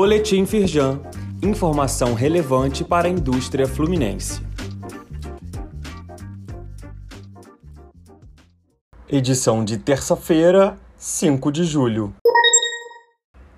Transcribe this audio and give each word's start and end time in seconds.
Boletim 0.00 0.46
Firjan. 0.46 1.00
Informação 1.42 2.14
relevante 2.14 2.84
para 2.84 3.08
a 3.08 3.10
indústria 3.10 3.66
fluminense. 3.66 4.40
Edição 9.08 9.64
de 9.64 9.76
terça-feira, 9.76 10.78
5 10.96 11.50
de 11.50 11.64
julho. 11.64 12.14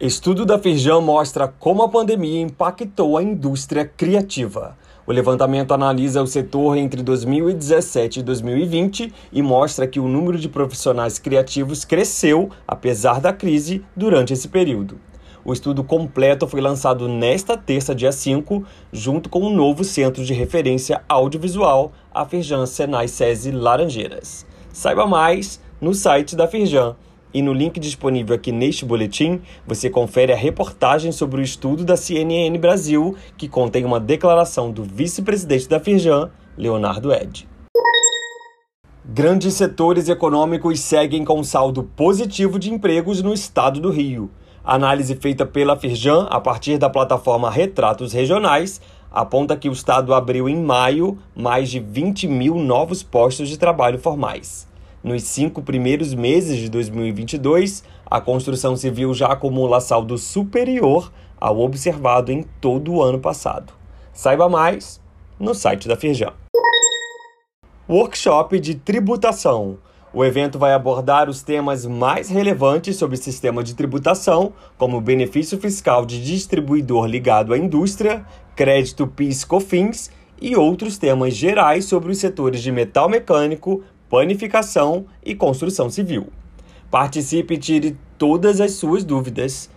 Estudo 0.00 0.46
da 0.46 0.58
Firjan 0.58 1.02
mostra 1.02 1.46
como 1.46 1.82
a 1.82 1.90
pandemia 1.90 2.40
impactou 2.40 3.18
a 3.18 3.22
indústria 3.22 3.84
criativa. 3.84 4.78
O 5.06 5.12
levantamento 5.12 5.74
analisa 5.74 6.22
o 6.22 6.26
setor 6.26 6.78
entre 6.78 7.02
2017 7.02 8.20
e 8.20 8.22
2020 8.22 9.12
e 9.30 9.42
mostra 9.42 9.86
que 9.86 10.00
o 10.00 10.08
número 10.08 10.38
de 10.38 10.48
profissionais 10.48 11.18
criativos 11.18 11.84
cresceu, 11.84 12.48
apesar 12.66 13.20
da 13.20 13.30
crise, 13.30 13.84
durante 13.94 14.32
esse 14.32 14.48
período. 14.48 15.09
O 15.44 15.52
estudo 15.52 15.82
completo 15.82 16.46
foi 16.46 16.60
lançado 16.60 17.08
nesta 17.08 17.56
terça, 17.56 17.94
dia 17.94 18.12
5, 18.12 18.62
junto 18.92 19.30
com 19.30 19.40
o 19.40 19.50
novo 19.50 19.82
Centro 19.84 20.24
de 20.24 20.34
Referência 20.34 21.02
Audiovisual, 21.08 21.92
a 22.12 22.26
Firjan 22.26 22.66
Senai 22.66 23.08
SESI 23.08 23.50
Laranjeiras. 23.50 24.46
Saiba 24.70 25.06
mais 25.06 25.60
no 25.80 25.94
site 25.94 26.36
da 26.36 26.46
Firjan. 26.46 26.94
E 27.32 27.40
no 27.40 27.52
link 27.52 27.78
disponível 27.78 28.34
aqui 28.34 28.52
neste 28.52 28.84
boletim, 28.84 29.40
você 29.66 29.88
confere 29.88 30.32
a 30.32 30.36
reportagem 30.36 31.12
sobre 31.12 31.40
o 31.40 31.44
estudo 31.44 31.84
da 31.84 31.96
CNN 31.96 32.58
Brasil, 32.58 33.16
que 33.38 33.48
contém 33.48 33.84
uma 33.84 34.00
declaração 34.00 34.70
do 34.70 34.82
vice-presidente 34.82 35.68
da 35.68 35.80
Firjan, 35.80 36.30
Leonardo 36.58 37.12
Ed. 37.14 37.48
Grandes 39.04 39.54
setores 39.54 40.08
econômicos 40.08 40.80
seguem 40.80 41.24
com 41.24 41.42
saldo 41.42 41.84
positivo 41.84 42.58
de 42.58 42.70
empregos 42.72 43.22
no 43.22 43.32
estado 43.32 43.80
do 43.80 43.90
Rio. 43.90 44.30
Análise 44.64 45.16
feita 45.16 45.46
pela 45.46 45.74
Firjan 45.74 46.26
a 46.30 46.38
partir 46.38 46.76
da 46.76 46.90
plataforma 46.90 47.50
Retratos 47.50 48.12
Regionais 48.12 48.80
aponta 49.10 49.56
que 49.56 49.68
o 49.68 49.72
estado 49.72 50.12
abriu 50.12 50.48
em 50.48 50.62
maio 50.62 51.18
mais 51.34 51.70
de 51.70 51.80
20 51.80 52.28
mil 52.28 52.56
novos 52.56 53.02
postos 53.02 53.48
de 53.48 53.58
trabalho 53.58 53.98
formais. 53.98 54.68
Nos 55.02 55.22
cinco 55.22 55.62
primeiros 55.62 56.12
meses 56.12 56.58
de 56.58 56.68
2022, 56.68 57.82
a 58.04 58.20
construção 58.20 58.76
civil 58.76 59.14
já 59.14 59.28
acumula 59.28 59.80
saldo 59.80 60.18
superior 60.18 61.10
ao 61.40 61.58
observado 61.60 62.30
em 62.30 62.42
todo 62.60 62.92
o 62.92 63.02
ano 63.02 63.18
passado. 63.18 63.72
Saiba 64.12 64.46
mais 64.46 65.00
no 65.38 65.54
site 65.54 65.88
da 65.88 65.96
Firjan. 65.96 66.34
Workshop 67.88 68.60
de 68.60 68.74
tributação. 68.74 69.78
O 70.12 70.24
evento 70.24 70.58
vai 70.58 70.72
abordar 70.72 71.28
os 71.28 71.40
temas 71.40 71.86
mais 71.86 72.28
relevantes 72.28 72.96
sobre 72.96 73.14
o 73.14 73.22
sistema 73.22 73.62
de 73.62 73.76
tributação, 73.76 74.52
como 74.76 75.00
benefício 75.00 75.56
fiscal 75.56 76.04
de 76.04 76.20
distribuidor 76.20 77.06
ligado 77.06 77.54
à 77.54 77.58
indústria, 77.58 78.26
crédito 78.56 79.06
PIS/COFINS 79.06 80.10
e 80.42 80.56
outros 80.56 80.98
temas 80.98 81.36
gerais 81.36 81.84
sobre 81.84 82.10
os 82.10 82.18
setores 82.18 82.60
de 82.60 82.72
metal 82.72 83.08
mecânico, 83.08 83.84
panificação 84.08 85.06
e 85.24 85.32
construção 85.32 85.88
civil. 85.88 86.26
Participe 86.90 87.54
e 87.54 87.58
tire 87.58 87.96
todas 88.18 88.60
as 88.60 88.72
suas 88.72 89.04
dúvidas 89.04 89.70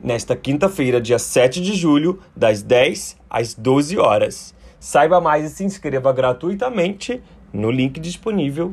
nesta 0.00 0.36
quinta-feira, 0.36 1.00
dia 1.00 1.18
7 1.18 1.60
de 1.60 1.74
julho, 1.74 2.20
das 2.36 2.62
10 2.62 3.16
às 3.28 3.54
12 3.54 3.98
horas. 3.98 4.54
Saiba 4.78 5.20
mais 5.20 5.50
e 5.50 5.54
se 5.54 5.64
inscreva 5.64 6.12
gratuitamente 6.12 7.20
no 7.52 7.72
link 7.72 7.98
disponível 7.98 8.72